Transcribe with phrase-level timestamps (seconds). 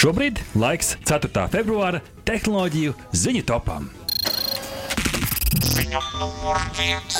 [0.00, 1.42] Šobrīd laiks 4.
[1.52, 3.90] februāra tehnoloģiju ziņu topam.
[5.60, 7.18] Ziņa numur viens.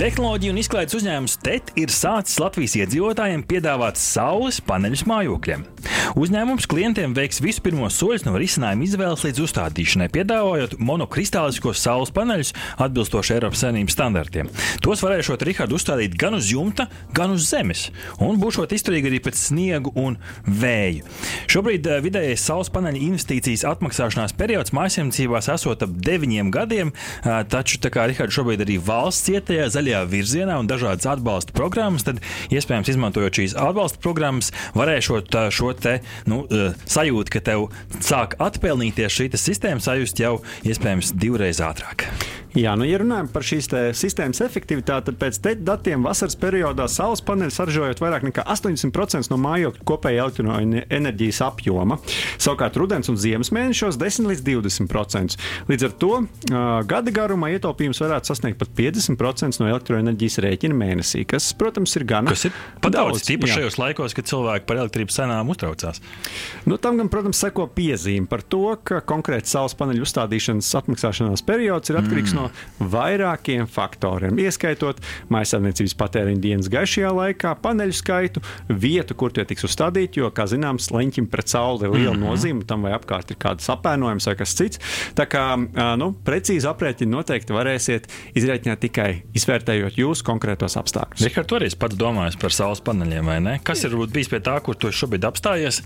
[0.00, 5.68] Tehnoloģija un izklaides uzņēmums TET ir sācis Latvijas iedzīvotājiem piedāvāt saules paneļus mājokļiem.
[6.12, 12.52] Uzņēmums klientiem veiks visu pirmos soļus no risinājuma izvēles līdz uzstādīšanai, piedāvājot monokristāliskos saules paneļus
[12.84, 14.50] atbilstoši Eiropas Savienības standartiem.
[14.84, 17.86] Tos varēšot Rihardu uzstādīt gan uz jumta, gan uz zemes,
[18.20, 21.06] un būšot izturīgi arī pēc sniegu un vēju.
[21.52, 27.80] Šobrīd eh, vidējais saules paneļa investīcijas atmaksāšanās periods mājsaimniecībās esot ap deviņiem gadiem, eh, taču
[27.80, 32.20] tā kā Rihards šobrīd arī valsts cietajā zaļajā virzienā un dažādas atbalsta programmas, tad
[32.52, 36.44] iespējams izmantojot šīs atbalsta programmas, varēšot šo te, nu,
[36.84, 37.68] sajūtu, ka tev
[38.00, 42.08] sāk atpelnīties šī sistēma, sajust jau iespējams divreiz ātrāk.
[42.58, 47.54] Jā, nu, ja runājam par šīs sistēmas efektivitāti, tad pēc datiem vasaras periodā saules paneļi
[47.54, 51.96] saražojot vairāk nekā 80% no mājokļa kopējā elektroenerģijas apjoma.
[52.36, 55.38] Savukārt rudens un ziemas mēnešos 10 līdz 20%.
[55.70, 56.26] Līdz ar to uh,
[56.88, 62.04] gada garumā ietaupījums varētu sasniegt pat 50% no elektroenerģijas rēķina mēnesī, kas, protams, ir
[62.50, 62.52] ir
[62.84, 63.24] pat daudz.
[63.24, 66.02] Tīpaši šajos laikos, kad cilvēki par elektrības cenām uztraucās.
[66.68, 71.92] Nu, tam gan, protams, seko piezīme par to, ka konkrēti saules paneļu uzstādīšanas atmaksāšanās periods
[71.92, 72.40] ir atkarīgs mm.
[72.40, 72.50] no no
[72.92, 75.00] vairākiem faktoriem, ieskaitot
[75.32, 80.22] maisaimniecības patēriņa dienas gaišajā laikā, paneļu skaitu, vietu, kur tie tiks uzstādīti.
[80.22, 82.28] Jo, kā zināms, leņķim pret sauli ir liela mm -hmm.
[82.28, 84.80] nozīme, tam vai apkārt ir kāds apēnojums vai kas cits.
[85.18, 85.44] Tā kā
[85.98, 91.46] nu, precīzi aprēķini noteikti varēsiet izrēķināt tikai izvērtējot jūsu konkrētos apstākļus.
[91.46, 93.58] Tu arī pats domājies par saules paneļiem, vai ne?
[93.64, 95.82] Kas ir bijis pie tā, kur tu šobrīd apstājies?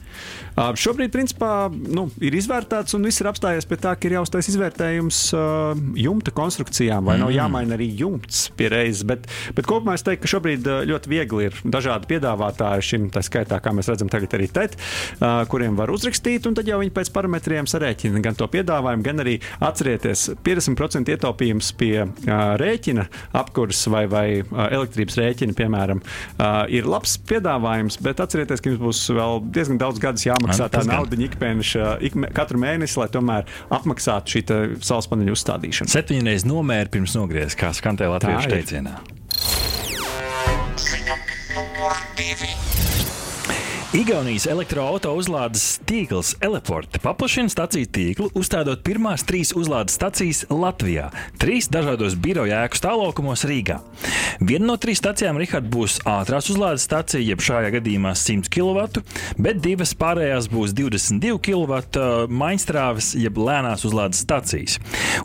[0.56, 4.48] Uh, šobrīd, principā, nu, ir izvērtēts un viss ir apstājies pie tā, ka ir jāuztais
[4.52, 7.24] izvērtējums uh, jumta konstrukcijai konstrukcijām, vai mm.
[7.24, 9.04] nav jāmaina arī jumts pie reizes.
[9.08, 13.58] Bet, bet kopumā es teiktu, ka šobrīd ļoti viegli ir dažādi piedāvātāji šim, tā skaitā,
[13.62, 14.76] kā mēs redzam, tagad arī TET,
[15.50, 19.36] kuriem var uzrakstīt, un tad jau viņi pēc parametriem sarēķina gan to piedāvājumu, gan arī
[19.64, 22.06] atcerieties 50% ietaupījums pie
[22.62, 26.02] rēķina apkurs vai, vai elektrības rēķina, piemēram,
[26.72, 31.18] ir labs piedāvājums, bet atcerieties, ka jums būs vēl diezgan daudz gadus jāmaksā tā nauda
[31.26, 34.44] ik, mēneša, ik katru mēnesi, lai tomēr apmaksātu šī
[34.84, 35.90] saules paneļu uzstādīšanu.
[35.92, 38.98] Septiņreiz reiz nomēra pirms nogriezties, kā skan tajā latviešu teicienā.
[42.16, 42.75] Divi.
[43.94, 51.04] Igaunijas elektroautorāta uzlādes tīkls Eleport paplašina staciju tīklu, uzstādot pirmās trīs uzlādes stacijas Latvijā,
[51.38, 53.76] trīs dažādos biroja ēku stāvokļos Rīgā.
[54.40, 59.04] Viena no trīs stacijām Richard, būs ātrās uzlādes stacija, jeb šajā gadījumā 100 kW,
[59.38, 64.80] bet divas pārējās būs 22 kW mainstrāves, jeb lēnās uzlādes stacijas.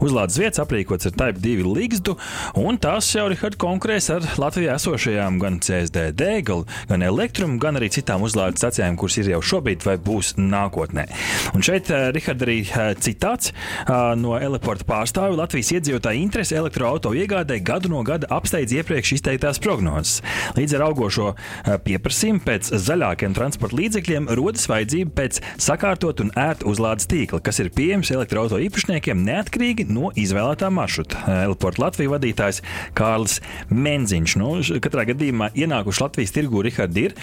[0.05, 2.17] Uzlādes vietas aprīkots ar Type 2 līgstu,
[2.61, 8.21] un tās jau Richard konkurēs ar Latvijā esošajām gan CSDD, gan Elektrum, gan arī citām
[8.29, 11.07] uzlādes stacijām, kuras ir jau šobrīd vai būs nākotnē.
[11.55, 17.17] Un šeit, eh, Rihard, arī eh, citāts eh, no Eleporta pārstāvja Latvijas iedzīvotāju interesi elektroautorāta
[17.21, 20.21] iegādē gadu no gada apsteidz iepriekš izteiktās prognozes.
[20.57, 21.33] Līdz ar augošo
[21.85, 27.71] pieprasījumu pēc zaļākiem transporta līdzekļiem rodas vajadzība pēc sakārtot un ērta uzlādes tīkla, kas ir
[27.75, 31.23] pieejams elektroautorāta īpašniekiem neatkarīgi no izvēlētā maršruta.
[31.45, 32.61] Eleporta Latvijas vadītājs
[32.97, 33.39] Kārlis
[33.69, 34.37] Menziņš.
[34.41, 37.15] Nu, katrā gadījumā ienākuši Latvijas tirgū Rihard ir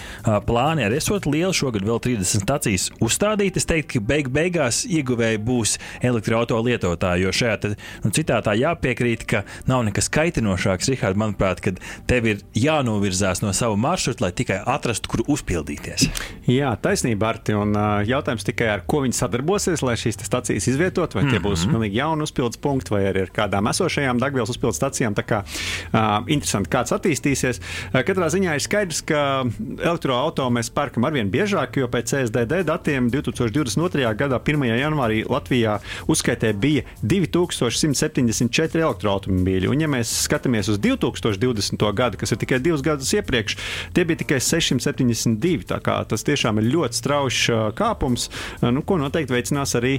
[0.47, 1.53] plāni arī esot liela.
[1.53, 3.63] Šogad vēl 30 stacijas uzstādītas.
[3.63, 7.23] Es teiktu, ka beig beigās ieguvēji būs elektroautorāta lietotāji.
[7.25, 7.71] Jo šajā te,
[8.03, 13.75] nu, citātā jāpiekrīt, ka nav nekas kaitinošāks, Rihard, manuprāt, kad tev ir jānovirzās no sava
[13.79, 16.07] maršruta, lai tikai atrastu, kur uzpildīties.
[16.49, 17.55] Jā, taisnība, Arti.
[17.57, 17.75] Un
[18.07, 21.49] jautājums tikai ar ko viņi sadarbosies, lai šīs stacijas izvietot, vai tie mm -hmm.
[21.49, 25.15] būs pilnīgi jauni uzpildes punkti, vai arī ar kādām esošajām degvielas uzpildes stacijām.
[25.15, 27.59] Tā kā uh, interesanti, kāds attīstīsies.
[27.59, 29.45] Uh, katrā ziņā ir skaidrs, ka
[29.83, 34.05] elektroautorātu mēs pērkam arvien biežāk, jo pēc CSDD datiem 2022.
[34.17, 34.65] gada 1.
[34.79, 39.69] janvārī Latvijā uzskaitē bija 2174 elektroautobīļi.
[39.71, 41.85] Un, ja mēs skatāmies uz 2020.
[41.97, 43.57] gadu, kas ir tikai divus gadus iepriekš,
[43.95, 45.79] tie bija tikai 672.
[46.09, 48.29] Tas tiešām ir ļoti strauji kāpums,
[48.61, 49.97] nu, ko noteikti veicinās arī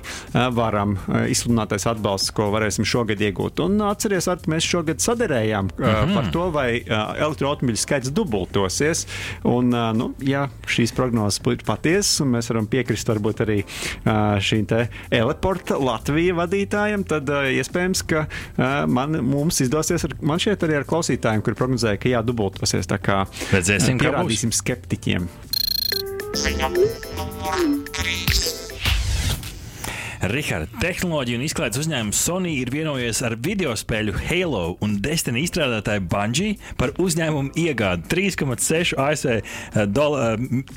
[0.55, 0.96] varam
[1.31, 3.64] izsludinātais atbalsts, ko varēsim šogad iegūt.
[3.67, 6.14] Un atcerieties, ar mēs šogad sadarējām mm -hmm.
[6.14, 9.06] par to, vai elektroautobīļu skaits dubultosies.
[9.49, 13.58] Un, nu, ja šīs prognozes ir patiesas, un mēs varam piekrist varbūt arī
[14.50, 18.26] šīm teleporta Latvijas vadītājiem, tad iespējams, ka
[18.91, 22.88] man, mums izdosies, ar, man šķiet, arī ar klausītājiem, kuri prognozēja, ka jādubultosies.
[22.91, 23.23] Tā kā
[23.55, 25.29] redzēsim, kā parādīsim skeptiķiem.
[26.41, 26.73] Ziņa
[27.97, 28.60] trīs.
[30.20, 36.02] Rihards, tehnoloģija un izklaides uzņēmums Sony ir vienojies ar video spēļu Halo un Destiny izstrādātāju
[36.12, 40.34] Bungie par uzņēmumu iegādi 3,6 ASV dola,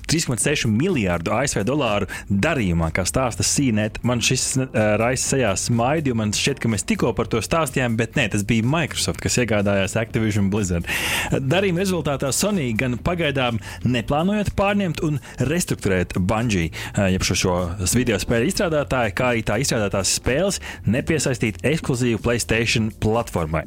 [0.07, 3.99] 3,6 miljārdu ASV dolāru darījumā, kā stāsta CNET.
[4.07, 4.69] Man šis uh,
[5.01, 8.47] raisa sejā smaidi, jo man šķiet, ka mēs tikko par to stāstījām, bet nē, tas
[8.47, 10.87] bija Microsoft, kas iegādājās Activision Blizzard.
[11.35, 15.19] Darījuma rezultātā Sony gan pagaidām neplānojot pārņemt un
[15.51, 17.59] restruktūrēt Bungie, jeb šo, šo
[17.99, 23.63] video spēļu izstrādātāju, kā tā izstrādātās spēles nepiesaistīt ekskluzīvu PlayStation platformai.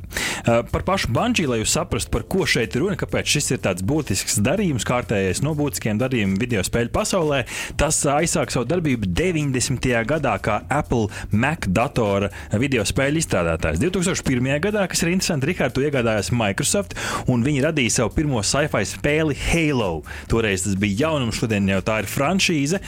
[0.46, 3.82] Par pašu Bungie, lai jūs saprastu, par ko šeit ir runa, kāpēc šis ir tāds
[3.82, 7.42] būtisks darījums, kārtējais no būtiskiem darījumiem video spēļu pasaulē,
[7.80, 9.88] tas aizsāk savu darbību 90.
[10.06, 13.80] gadā kā Apple Mac datora video spēļu izstrādātājs.
[13.82, 14.60] 2001.
[14.68, 16.94] gadā, kas ir interesanti, Rikārds, tu iegādājies Microsoft,
[17.32, 20.02] un viņi radīja savu pirmo sci-fi spēli Halo.
[20.28, 22.82] Toreiz tas bija jaunums, šodien jau tā ir franšīze,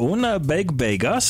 [0.00, 1.26] un beigu beigās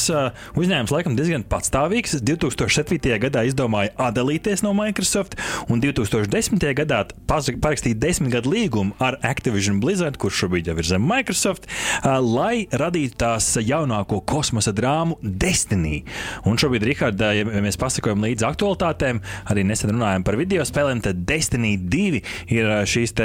[0.55, 2.20] uzņēmums laikam diezgan patstāvīgs.
[2.22, 3.16] 2007.
[3.19, 5.34] gadā izdomāja atdalīties no Microsoft,
[5.66, 6.62] un 2010.
[6.78, 11.66] gadā parakstīja desmit gadu līgumu ar Activision Blizzard, kurš šobrīd jau ir zem Microsoft,
[12.04, 16.04] lai radītu tās jaunāko kosmosa drāmu Destiny.
[16.46, 19.19] Un šobrīd, Rihard, ja mēs pasakojam līdzi aktualitātēm,
[19.50, 22.22] arī nesen runājam par video spēlēm, tad Destiny 2
[22.54, 23.16] ir šīs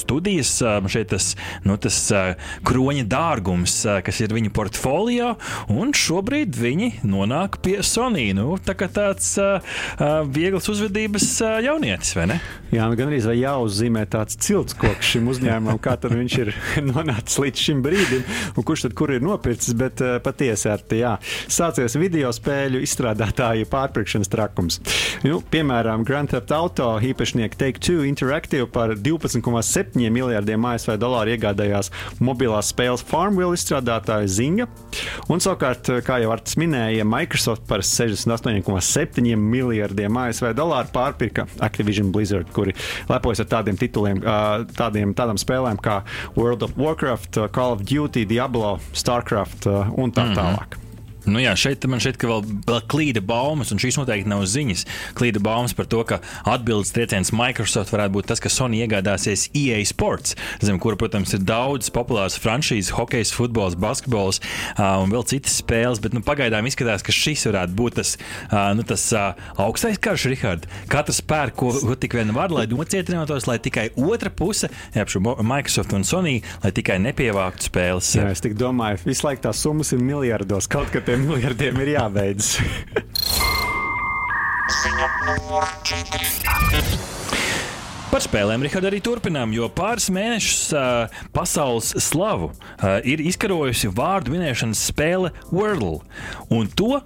[0.00, 0.56] studijas,
[0.90, 1.34] šeit tas,
[1.68, 2.00] nu, tas
[2.66, 3.76] kroņa dārgums,
[4.06, 5.34] kas ir viņu portfolio,
[5.70, 8.30] un šobrīd viņi nonāk pie Sony.
[8.36, 9.60] Nu, tā kā tāds uh,
[10.30, 12.38] viegls uzvedības uh, jaunietis, vai ne?
[12.70, 16.52] Jā, nu, gan arī jāuzzīmē tāds cilts koks šim uzņēmumam, kā viņš ir
[16.90, 18.24] nonācis līdz šim brīdim,
[18.54, 19.74] un kurš tad kur ir nopircis.
[19.78, 21.16] Bet uh, patiesi ar te, jā,
[21.50, 24.80] sācies video spēļu izstrādātāju pārpirkšanas trakums.
[25.26, 31.90] Nu, piemēram, Grand Theft Auto īpašnieki Take Two Interactive par 12,7 miljardiem ASV dolāru iegādājās
[32.22, 34.68] mobilās spēles Farmville izstrādātāju Zinga.
[35.30, 36.69] Un savukārt, kā jau Arts minēja,
[37.04, 42.74] Microsoft par 68,7 miljardiem ASV dolāru pārpirka Activision Blizzard, kuri
[43.10, 44.20] lepojas ar tādiem tituliem,
[44.76, 46.02] tādiem, tādām spēlēm kā
[46.36, 50.38] World of Warcraft, Call of Duty, Diablo, Starcraft un tā mhm.
[50.38, 50.76] tālāk.
[50.76, 50.89] Mm -hmm.
[51.28, 54.86] Nu jā, šeit man šķiet, ka vēl, vēl klīda baumas, un šīs noteikti nav ziņas.
[55.18, 59.80] Klīda baumas par to, ka atbildes trieciens Microsoft varētu būt tas, ka Sony iegādāsies EA
[59.88, 65.58] Sports, zem kura, protams, ir daudz populāras franšīzes, hokejs, futbols, basketbols uh, un vēl citas
[65.60, 66.00] spēles.
[66.02, 68.14] Bet nu, pagaidām izskatās, ka šis varētu būt tas,
[68.48, 70.68] uh, nu, tas uh, augstais karš, Rihard.
[70.90, 75.04] Katrs pērk, ko, ko tik vien var, lai nocietinātos, lai tikai otra puse, jā,
[75.40, 78.14] Microsoft un Sony, lai tikai nepievāktu spēles.
[78.16, 80.68] Jā, es tik domāju, visu laiku tās summas ir miljardos.
[80.70, 82.48] Kaut kad tiem miljardiem ir jābeidz.
[88.10, 94.36] Par spēlēm, Rihard, arī turpinām, jo pāris mēnešus uh, pasaules slavu uh, ir izkarojusi vārdu
[94.36, 95.98] minēšanas spēle Wordle.
[96.54, 97.00] Un to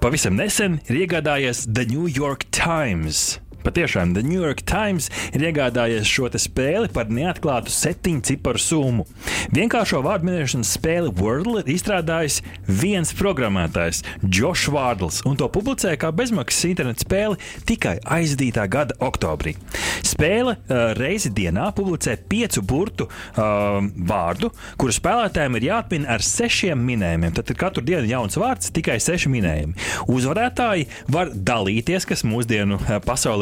[0.00, 3.40] pavisam nesen ir iegādājies The New York Times.
[3.64, 9.06] Patiešām The New York Times ir iegādājies šo spēli par neatklātu septiņu ciparu summu.
[9.54, 16.12] Vienkāršo vārdu minēšanas spēli Wordle ir izstrādājis viens programmētājs, Josh Vārdls, un to publicēja kā
[16.14, 19.56] bezmaksas internetu spēli tikai aizdītā gada oktobrī.
[20.06, 23.80] Spēle uh, reizi dienā publicē piecu burtu uh,
[24.10, 27.34] vārdu, kuru spēlētājiem ir jāatmin ar sešiem minējumiem.
[27.36, 29.76] Tad ir katru dienu jauns vārds, tikai seši minējumi.
[30.10, 33.00] Uzvarētāji var dalīties, kas mūsdienu uh,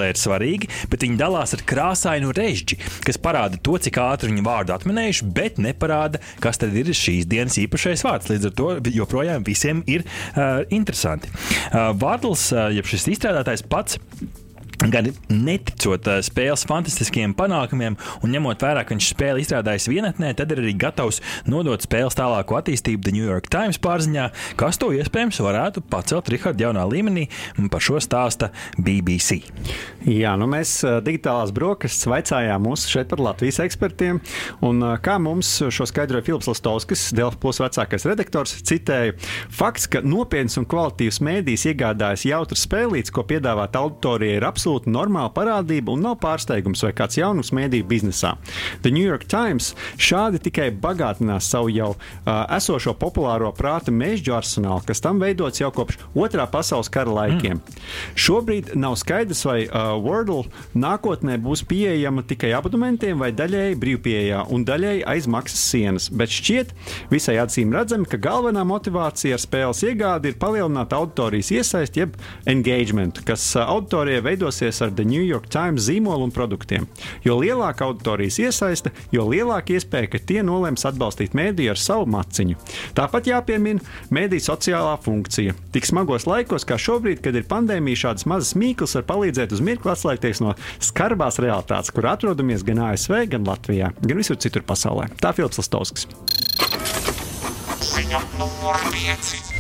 [0.09, 4.45] pasaulē ir svarīgi, bet viņi dalās ar krāsainu režģi, kas parāda to, cik ātri viņi
[4.45, 8.31] vārdu atminējuši, bet neparāda, kas tad ir šīs dienas īpašais vārds.
[8.31, 11.31] Līdz ar to joprojām visiem ir uh, interesanti.
[11.73, 13.99] Uh, Vārdls, uh, jeb šis izstrādātājs pats
[14.79, 20.53] Gan neticot uh, spēles fantastiskiem panākumiem, un ņemot vērā, ka viņš spēli izstrādājis vienatnē, tad
[20.55, 21.19] ir arī gatavs
[21.51, 24.29] nodot spēles tālāko attīstību The New York Times pārziņā,
[24.61, 27.25] kas to iespējams varētu pacelt Riharda jaunā līmenī,
[27.59, 29.41] un par šo stāsta BBC.
[30.07, 34.23] Jā, nu mēs uh, digitālās brokastis vaicājām mūsu šeit par Latvijas ekspertiem,
[34.63, 39.19] un uh, kā mums šo skaidroja Filips Lastovskis, Delfa plus vecākais redaktors, citēja,
[39.59, 44.93] fakts, ka nopietns un kvalitīvs mēdījis iegādājas jautru spēlītes, ko piedāvāt auditorijai, ir absolūti absolūti
[44.93, 48.35] normāla parādība un nav pārsteigums vai kāds jaunums mēdīju biznesā.
[48.83, 54.85] The New York Times šādi tikai bagātinās savu jau uh, esošo populāro prāta mēģu arsenālu,
[54.87, 57.59] kas tam veidots jau kopš otrā pasaules kara laikiem.
[57.59, 57.87] Mm.
[58.19, 60.45] Šobrīd nav skaidrs, vai uh, Wordle
[60.77, 66.75] nākotnē būs pieejama tikai abonementiem vai daļēji brīvpieejā un daļēji aiz maksas sienas, bet šķiet
[67.13, 72.19] visai acīm redzami, ka galvenā motivācija ar spēles iegādi ir palielināt auditorijas iesaisti, jeb
[72.51, 76.87] engagement, kas auditorijai veidos sadarbosies ar The New York Times zīmolu un produktiem.
[77.25, 82.57] Jo lielāka auditorijas iesaista, jo lielāka iespēja, ka tie nolems atbalstīt mēdīju ar savu maciņu.
[82.95, 85.55] Tāpat jāpiemina mēdīju sociālā funkcija.
[85.73, 89.93] Tik smagos laikos, kā šobrīd, kad ir pandēmija, šādas mazas mīklas var palīdzēt uz mirkli
[89.93, 95.09] atslēgties no skarbās realitātes, kur atrodamies gan ASV, gan Latvijā, gan visur citur pasaulē.
[95.23, 96.09] Tā Filips Lastovskis.
[97.89, 99.58] Ziņa numur 5.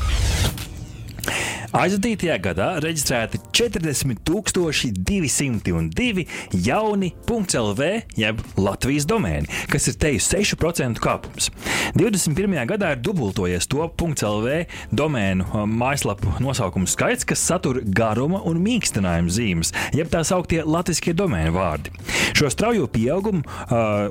[1.76, 6.24] Aizvadītajā gadā reģistrēti 40,202
[6.64, 11.50] jauni .lv jeb Latvijas domēni, kas ir teju 6% kāpums.
[11.98, 12.66] 21.
[12.72, 14.64] gadā ir dubultojies to .lv
[14.96, 21.12] domēnu um, mājaslapu nosaukumu skaits, kas satur garuma un mīkstinājuma zīmes, jeb tā sauktie latviešu
[21.18, 21.90] domēnu vārdi.
[22.38, 23.50] Šo straujo pieaugumu uh,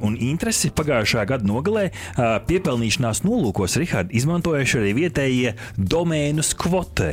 [0.05, 1.95] un interesi pagājušā gada nogalē uh,
[2.45, 7.06] piepelnīšanās nolūkos Rihards izmantojuši arī vietējie domēnu skvoteri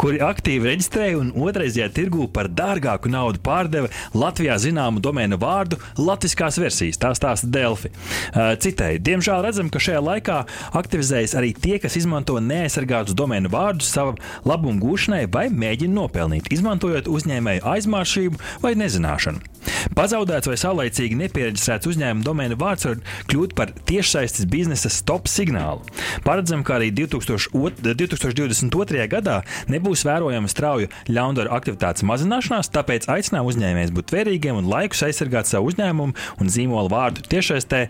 [0.00, 6.58] kuri aktīvi reģistrēja un otrreizējā tirgū par dārgāku naudu pārdeva Latvijā zināmu domēnu vārdu latviskās
[6.60, 7.00] versijas.
[7.02, 7.92] Tā stāsta Delfi.
[8.34, 10.38] Citēji, diemžēl redzam, ka šajā laikā
[10.80, 17.10] aktivizējas arī tie, kas izmanto neaizsargātus domēnu vārdus savam labumu gūšanai vai mēģina nopelnīt, izmantojot
[17.10, 19.55] uzņēmēju aizmāršību vai nezināšanu.
[19.96, 25.84] Pazaudēts vai saulaicīgi nepiereģistrēts uzņēmuma domēna vārds var kļūt par tiešsaistes biznesa stop signālu.
[26.26, 29.06] Paredzam, ka arī 2002, 2022.
[29.12, 29.40] gadā
[29.72, 35.70] nebūs vērojama strauja ļaundaru aktivitātes mazināšanās, tāpēc aicinām uzņēmējus būt vērīgiem un laikus aizsargāt savu
[35.72, 37.86] uzņēmumu un zīmola vārdu tiešsaistē,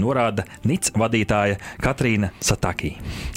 [0.00, 2.94] norāda NIC vadītāja Katrīna Satakī.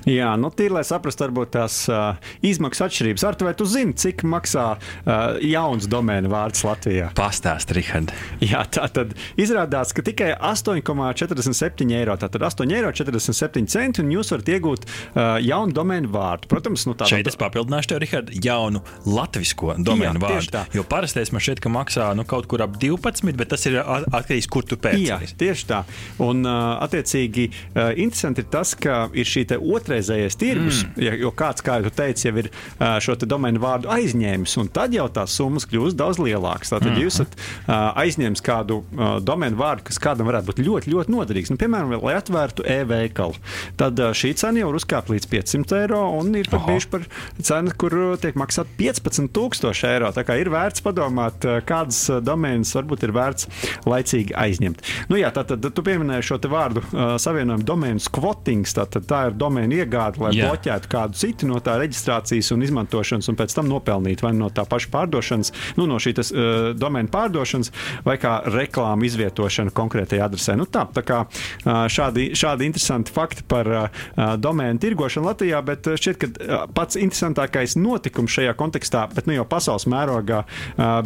[0.09, 3.25] Jā, nu tīri, lai saprastu varbūt tās uh, izmaksu atšķirības.
[3.25, 7.11] Ar to vai tu zini, cik maksā uh, jauns domēna vārds Latvijā?
[7.17, 8.13] Pastāst, Rihard.
[8.43, 14.85] Jā, tā tad izrādās, ka tikai 8,47 eiro, tātad 8,47 eiro, un jūs varat iegūt
[14.87, 16.49] uh, jaunu domēnu vārdu.
[16.51, 17.17] Protams, nu tā ir.
[17.17, 20.63] Šeit es papildināšu tev, Rihard, jaunu latviešu domēnu Jā, vārdu.
[20.75, 24.49] Jo parastais man šķiet, ka maksā nu, kaut kur ap 12, bet tas ir atkarīgs,
[24.51, 24.99] kur tu pēc.
[25.05, 25.83] Jā, tieši tā.
[26.23, 31.03] Un, uh, attiecīgi, uh, interesanti ir tas, ka ir šī otrreizējais tirgus, mm.
[31.05, 34.95] ja, jo kāds, kā jau teicu, jau ir uh, šo domēnu vārdu aizņēmis, un tad
[34.95, 36.73] jau tās summas kļūst daudz lielākas.
[36.73, 37.03] Tātad, mm.
[37.03, 37.37] jūs esat
[37.67, 38.81] aizņems kādu
[39.25, 41.51] domēnu vārdu, kas kādam varētu būt ļoti, ļoti noderīgs.
[41.53, 43.37] Nu, piemēram, lai atvērtu e-veikalu,
[43.79, 47.07] tad šī cena jau ir uzkāpta līdz 500 eiro un ir pat bijuši par
[47.41, 50.11] cenu, kur tiek maksāt 15,000 eiro.
[50.15, 53.49] Tā kā ir vērts padomāt, kādas domēnas varbūt ir vērts
[53.87, 54.83] laicīgi aizņemt.
[55.11, 56.83] Nu, jā, tātad tu pieminēji šo vārdu
[57.21, 58.75] savienojumu domēnu squattings.
[58.75, 60.49] Tātad tā ir domēna iegāde, lai jā.
[60.49, 64.65] bloķētu kādu citu no tā reģistrācijas un izmantošanas, un pēc tam nopelnītu vai no tā
[64.69, 67.71] paša pārdošanas, nu, no šīs uh, domēna pārdošanas izvietošanas
[68.05, 70.55] vai kā reklāmu izvietošana konkrētajā adresē.
[70.57, 71.23] Nu, tā, tā kā
[71.65, 73.69] šādi, šādi interesanti fakti par
[74.15, 79.87] domēnu tirgošanu Latvijā, bet šķiet, ka pats interesantākais notikums šajā kontekstā, bet nu jau pasaules
[79.91, 80.43] mērogā,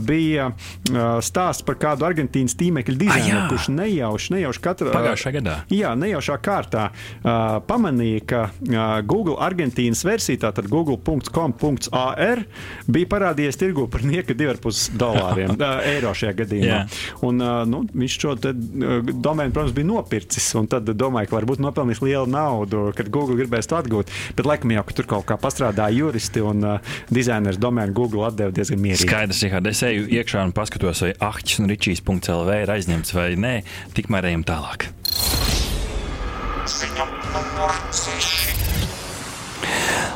[0.05, 0.51] bija
[1.25, 5.58] stāsts par kādu Argentīnas tīmekļa dizaineru, kurš nejauši, nejauši katru pagājušā gadā.
[5.74, 6.89] Jā, nejaušā kārtā
[7.69, 8.43] pamanīja, ka
[9.08, 12.43] Google Argentīnas versija, tātad google.com.ar,
[12.89, 15.55] bija parādījies tirgu par nieka 2,5 dolāriem
[15.93, 16.79] eiro šajā gadījumā.
[16.79, 16.81] Jā.
[17.25, 20.50] Un, nu, viņš šo domēnu, protams, bija nopircis.
[20.69, 24.12] Tad domāju, ka varbūt nopelnīs lielu naudu, kad Google gribēs to atgūt.
[24.38, 28.53] Bet laikam jau, ka tur kaut kā pastrādāja juristi un uh, dizainers domēnu Google atdeva
[28.55, 29.07] diezgan mierīgi.
[29.07, 33.55] Skaidrs, ka es eju iekšā un paskatos, vai ahķis un ričijs.lv ir aizņemts vai nē,
[33.98, 34.89] tikmēr ejam tālāk.
[36.69, 38.38] Ziņa numur 6.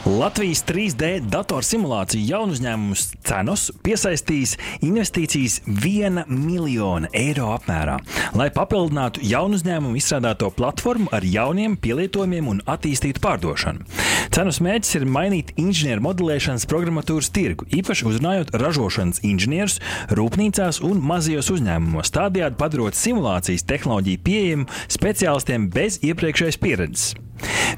[0.03, 7.95] Latvijas 3D datorsimulāciju jaunu uzņēmumu cenos piesaistīs investīcijas 1 miljona eiro apmērā,
[8.35, 13.87] lai papildinātu jaunu uzņēmumu izstrādāto platformu ar jauniem pielietojumiem un attīstītu pārdošanu.
[14.35, 19.79] Cenas mērķis ir mainīt inženieru modelēšanas programmatūras tirgu, īpaši uzrunājot ražošanas inženierus
[20.11, 27.13] rūpnīcās un mazajos uzņēmumos, tādējādi padarot simulācijas tehnoloģiju pieejamu speciālistiem bez iepriekšējas pieredzes.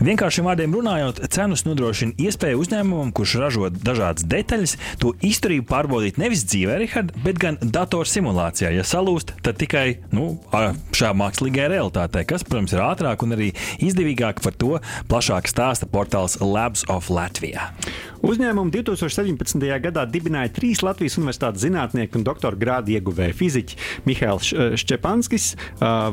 [0.05, 6.45] Vienkāršiem vārdiem runājot, cenas nodrošina iespēju uzņēmumam, kurš ražo dažādas detaļas, to izturību pārbaudīt nevis
[6.49, 8.73] dzīvē, Richard, bet gan datorsimulācijā.
[8.75, 10.33] Ja salūst, tad tikai nu,
[10.95, 13.51] šā mākslīgajā realitātē, kas, protams, ir ātrāk un arī
[13.83, 14.75] izdevīgāk par to
[15.11, 17.71] plašāk stāsta portāls Labs of Latvijā.
[18.25, 19.61] Uzņēmumu 2017.
[19.83, 23.75] gadā dibināja trīs Latvijas universitātes zinātnieki un doktora grādu ieguvēji- fiziķi
[24.07, 24.49] Mihails
[24.81, 25.51] Šķepanskis,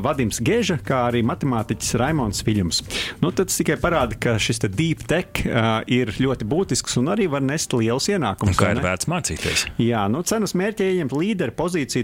[0.03, 2.81] Vadims Geža, kā arī matemātiķis Raimons Viļņums.
[3.23, 5.41] Nu, tas tikai parāda, ka šis deep tech
[5.89, 8.57] ir ļoti būtisks un arī var nest lielus ienākumus.
[8.61, 9.65] Kā ir vērts mācīties?
[9.81, 12.03] Jā, nu, cenas mērķi ieņemt līderu pozīciju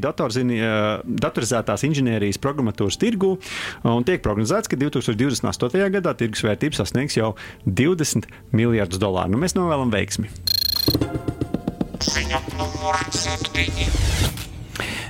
[1.05, 3.37] datorizētās inženierijas programmatūras tirgu
[3.83, 5.89] un tiek prognozēts, ka 2028.
[5.99, 7.35] gadā tirgus vērtība sasniegs jau
[7.67, 9.29] 20 miljardus dolāru.
[9.29, 9.98] Nu, mēs novēlam veiksmi.
[12.09, 12.95] Ziņa numur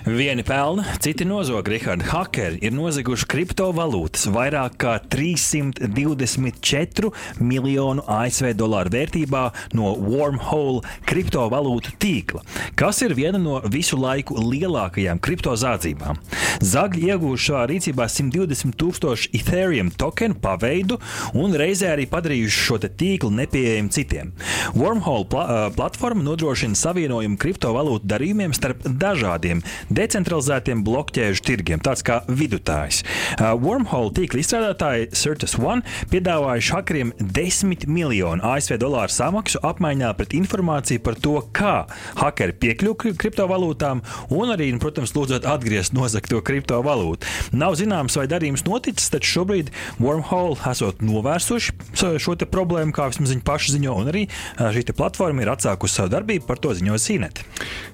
[0.09, 1.67] Vieni pelna, citi nozog.
[1.67, 9.43] Rihards Hakeri ir nozaguši kriptovalūtas vairāk kā 324 miljonu ASV dolāru vērtībā
[9.77, 12.41] no Wormhole kriptovalūtu tīkla,
[12.79, 16.17] kas ir viena no visu laiku lielākajām kriptozādzībām.
[16.65, 20.97] Zagļi iegūši šajā rīcībā 120 tūkstošu Ethereum tokenu paveidu
[21.37, 24.33] un reizē arī padarījuši šo tīklu nepieejamu citiem.
[24.73, 29.61] Wormhole pla platforma nodrošina savienojumu kriptovalūtu darījumiem starp dažādiem
[29.99, 33.03] decentralizētiem blokķēžu tirgiem, tāds kā vidutājs.
[33.35, 40.35] Uh, Wormhole tīkla izstrādātāji Certus One piedāvājuši hakeriem 10 miljonu ASV dolāru samaksu apmaiņā pret
[40.39, 41.75] informāciju par to, kā
[42.19, 44.03] hakeri piekļuva kriptovalūtām
[44.35, 47.27] un arī, nu, protams, lūdzot atgriezt nozagto kriptovalūtu.
[47.59, 51.75] Nav zināms, vai darījums noticis, taču šobrīd Wormhole esot novērsuši
[52.19, 54.25] šo problēmu, kā vismaz viņi paši ziņo, un arī
[54.59, 57.43] šī platforma ir atsākusi savu darbību, par to ziņoja Sīnet.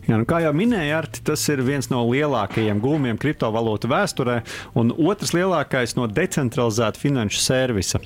[0.06, 4.42] Jā, nu, kā jau minēja, Arti, tas ir viens no lielākajiem gūmiem kriptovalūtu vēsturē,
[4.76, 8.02] un otrs lielākais no decentralizēta finanšu servisa.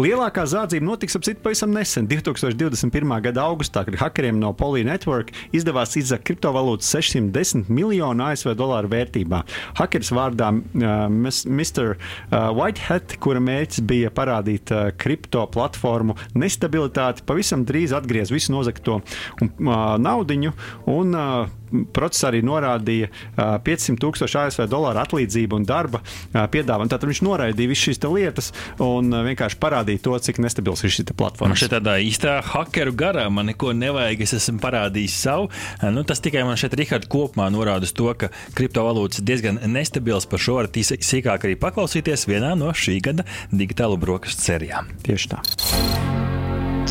[0.00, 3.12] Lielākā zādzība notiks ap citu pavisam nesen, 2021.
[3.26, 9.42] gada augustā, kad hakeriem no Poly Network izdevās izzakt kriptovalūtas 610 miljonu ASV dolāru vērtībā.
[9.80, 11.96] Hakeris vārdā uh, Mr.
[12.30, 19.00] Whitehead, kura mērķis bija parādīt uh, kripto platformu nestabilitāti, pavisam drīz atgriez visu nozagto
[19.40, 20.54] un, uh, naudiņu
[20.92, 21.58] un uh,
[21.94, 26.02] procesā arī norādīja uh, 500 tūkstošu ASV dolāru atlīdzību un darba
[26.32, 26.90] piedāvājumu.
[26.92, 28.50] Tātad viņš noraidīja visas šīs lietas
[28.82, 31.52] un vienkārši parādīja to, cik nestabils ir šī platforma.
[31.52, 35.50] Man šeit tādā īstā hakeru garā man neko nevajag, es esmu parādījis savu.
[35.94, 40.28] Nu, tas tikai man šeit, Rihard, kopumā norāda uz to, ka kriptovalūtas diezgan nestabils.
[40.30, 44.92] Par šo varat sīkāk arī paklausīties vienā no šī gada digitālo brokastu sērijām.
[45.06, 45.42] Tieši tā.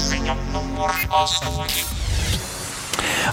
[0.01, 2.00] Ziņa numur 8.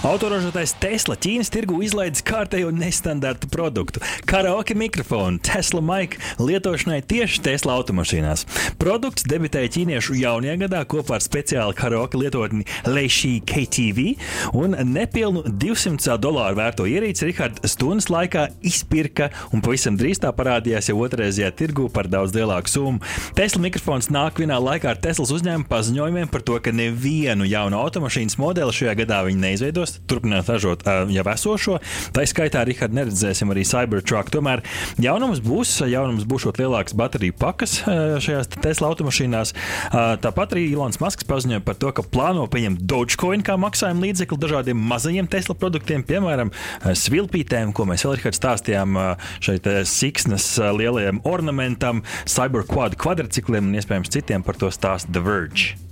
[0.05, 7.75] Autoražotājs Tesla Ķīnas tirgu izlaidis kārtējo nestandartu produktu- karaoke mikrofonu Tesla Mike lietošanai tieši Tesla
[7.79, 8.45] automašīnās.
[8.79, 14.15] Produkts debitēja ķīniešu jaunajā gadā kopā ar speciālu karaoke lietotni Leishi KTV
[14.53, 20.89] un nepilnu 200 dolāru vērto ierīci Rihards stundas laikā izpirka un pavisam drīz tā parādījās
[20.89, 22.99] jau otrreizajā tirgu par daudz lielāku summu.
[23.35, 28.37] Tesla mikrofons nāk vienā laikā ar Teslas uzņēmuma paziņojumiem par to, ka nevienu jaunu automašīnas
[28.37, 31.77] modeli šajā gadā viņi neizveidos gados, turpināt ražot jau esošo.
[32.15, 34.31] Tā skaitā arī neredzēsim arī Cybertruck.
[34.33, 34.63] Tomēr
[34.99, 39.53] jaunums būs, jaunums būs lielāks bateriju pakas šajās Tesla automašīnās.
[40.23, 44.79] Tāpat arī Ilons Masks paziņoja par to, ka plāno pieņemt Dogecoin kā maksājuma līdzekli dažādiem
[44.91, 48.97] mazajiem Tesla produktiem, piemēram, svilpītēm, ko mēs vēl stāstījām
[49.43, 55.88] šeit siksnas lielajiem ornamentam, Cyberquad kvadrcikliem un iespējams citiem par to stāsta The Verge.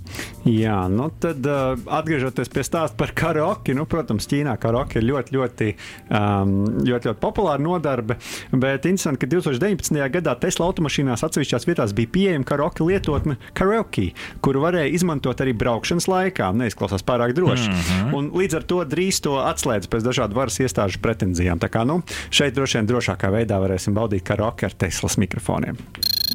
[0.48, 5.34] Jā, nu tad uh, atgriežoties pie stāsta par karaoke, nu, protams, Ķīnā karaoke ir ļoti,
[5.36, 5.68] ļoti,
[6.14, 6.54] um,
[6.86, 8.16] ļoti, ļoti populāra nodarbe.
[8.52, 10.00] Bet interesanti, ka 2019.
[10.14, 14.08] gadā Tesla automašīnās atsevišķās vietās bija pieejama karaoke lietotne karaoke,
[14.44, 16.50] kuru varēja izmantot arī braukšanas laikā.
[16.62, 17.68] Neizklausās pārāk droši.
[17.68, 18.14] Mm -hmm.
[18.18, 21.58] Un līdz ar to drīz to atslēdz pēc dažādu varas iestāžu pretenzijām.
[21.58, 25.76] Tā kā nu, šeit droši vien drošākā veidā varēsim baudīt karaoke ar Teslas mikrofoniem.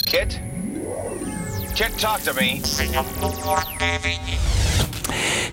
[0.05, 0.52] Kit?
[1.73, 2.61] Kid, talk to me.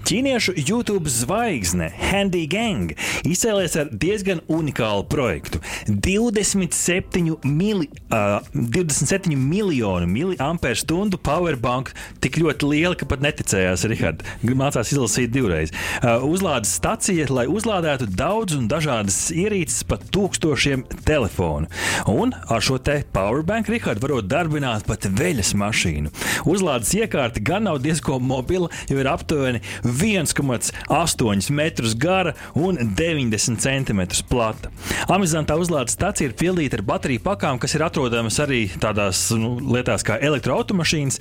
[0.05, 2.93] Ķīniešu YouTube zvaigzne Handy Gang
[3.25, 5.60] izcēlēs ar diezgan unikālu projektu.
[5.99, 11.91] 27, mili, uh, 27 miljonu miliampēru stundu powerbank
[12.23, 14.25] tik ļoti liela, ka pat neticējās, Rihard.
[14.61, 15.73] Mācās izlasīt divreiz.
[16.01, 21.71] Uh, uzlādes stacija, lai uzlādētu daudz un dažādas ierīces, pat tūkstošiem telefonu.
[22.11, 26.13] Un ar šo te powerbank, Rihard, varot darbināt pat veļas mašīnu.
[26.51, 34.05] Uzlādes iekārta gan nav diezgan mobila, jo ir aptuveni 1,8 metrus gara un 90 cm
[34.31, 34.71] plata.
[35.11, 40.05] Amizantā uzlādes stacija ir pildīta ar bateriju pakām, kas ir atrodamas arī tādās nu, lietās
[40.05, 41.17] kā elektroautomašīnas.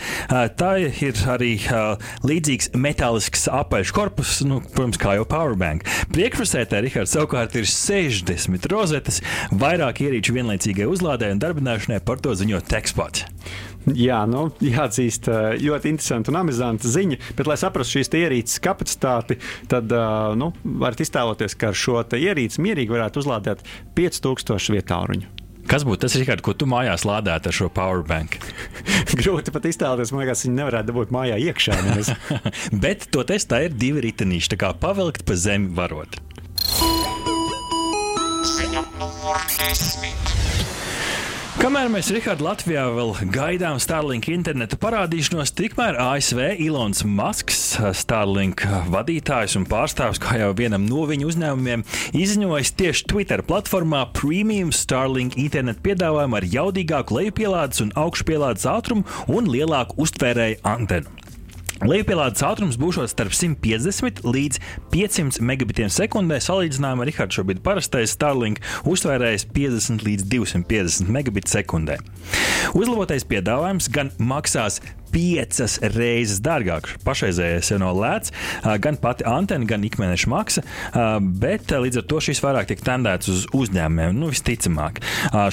[0.59, 1.53] Tā ir arī
[2.27, 5.87] līdzīgs metālisks apaļš korpus, nu, protams, kā jau powerbank.
[6.11, 9.21] Priekšpusētē Rihards savukārt ir 60 rozetes,
[9.55, 13.29] vairāk ierīču vienlaicīgai uzlādē un darbināšanai par to ziņo tekstpots.
[13.95, 15.29] Jā, nu, jāatzīst,
[15.63, 17.19] ļoti interesanti un amizanti ziņa.
[17.37, 19.39] Bet, lai saprastu šīs ierīces kapacitāti,
[19.71, 19.91] tad
[20.39, 20.51] nu,
[20.83, 23.63] varat iztēloties, ka ar šo ierīci mierīgi varētu uzlādēt
[23.97, 25.35] 5000 vietāluņu.
[25.69, 28.39] Kas būtu tas, Rikārd, ko tu mājās lādētu ar šo powerbank?
[29.19, 31.77] Grūti pat iztēloties, man liekas, viņi nevarētu dabūt mājā iekšā.
[32.83, 36.17] Bet to testā ir divi ritenīši, tā kā pavilkt pa zemi varot.
[38.49, 38.81] Ziņa.
[41.59, 47.59] Kamēr mēs Rihards Latvijā vēl gaidām Starlink internetu parādīšanos, tikmēr ASV Ilons Masks,
[47.99, 51.83] Starlink vadītājs un pārstāvs, kā jau vienam no viņa uzņēmumiem,
[52.15, 59.51] izziņojis tieši Twitter platformā Premium Starlink internetu piedāvājumu ar jaudīgāku lejupielādes un augšupielādes ātrumu un
[59.51, 61.18] lielāku uztvērēju antenu.
[61.79, 64.59] Lejupielādes ātrums būs starp 150 līdz
[64.91, 66.41] 500 megabitiem sekundē.
[66.43, 72.01] Salīdzinājumā ar Rihardu šobrīd parastais Starlink uztvērējis 50 līdz 250 megabits sekundē.
[72.75, 74.81] Uzlabotais piedāvājums gan maksās
[75.13, 76.89] piecas reizes dārgāk.
[77.05, 78.33] Pašreizējais jau nav lēts,
[78.83, 80.63] gan pati antena, gan ikmēneša maksa,
[81.19, 84.17] bet līdz ar to šis vairāk tiek tendēts uz uzņēmumiem.
[84.19, 85.01] Nu, visticamāk,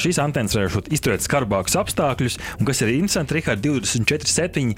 [0.02, 4.74] šīs antenas varēs izturēt skarbākus apstākļus, un kas ir interesanti, Rihard, 24,7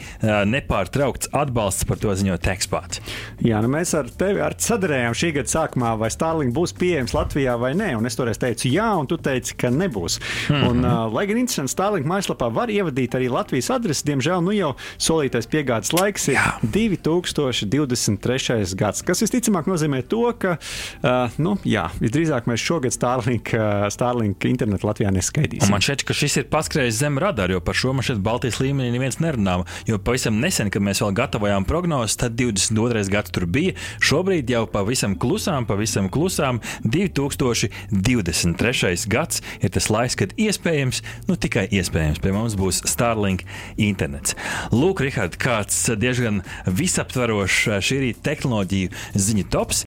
[0.49, 3.03] nepārtraukts atbalsts par to ziņot ekspāts.
[3.45, 7.57] Jā, nu mēs ar tevi ar sadarējām šī gada sākumā, vai Starlink būs pieejams Latvijā
[7.61, 10.19] vai nē, un es toreiz teicu jā, un tu teici, ka nebūs.
[10.19, 10.69] Mm -hmm.
[10.71, 14.68] un, uh, lai gan interesanti, Starlink mājaslapā var ievadīt arī Latvijas adresi, diemžēl nu jau
[15.01, 16.47] solītais piegādes laiks ir Jā.
[16.63, 18.77] 2023.
[18.79, 24.45] gads, kas visticamāk nozīmē to, ka uh, nu, jā, visdrīzāk mēs šogad Starlink, uh, Starlink
[24.49, 25.67] internetu Latvijā neskaidīsim.
[25.67, 28.61] Un man šķiet, ka šis ir paskrējis zem radara, jo par šo man šeit Baltijas
[28.63, 29.55] līmenī neviens nerunā.
[29.89, 33.05] Jo pavisam nesen, kad mēs vēl gatavojām prognozes, tad 22.
[33.13, 33.75] gads tur bija.
[34.05, 39.09] Šobrīd jau pavisam klusām, pavisam klusām 2023.
[39.11, 43.45] gads ir tas laiks, kad iespējams, nu tikai iespējams, pie mums būs Starlink
[43.81, 44.37] internets.
[44.75, 48.93] Lūk, Rihard, kāds diezgan visaptverošs šī rīta tehnoloģiju
[49.29, 49.85] ziņu tops.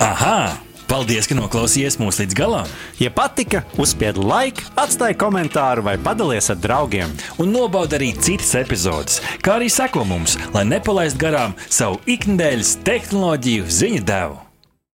[0.00, 0.58] Aha!
[0.90, 2.70] Paldies, ka noklausījāties mūsu līdz galam!
[2.98, 7.14] Ja patika, uzspiediet laiku, atstājiet komentāru vai padalieties ar draugiem.
[7.38, 13.70] Un nobaudiet arī citas epizodes, kā arī sekot mums, lai nepalaistu garām savu ikdienas tehnoloģiju
[13.70, 14.49] ziņu devumu.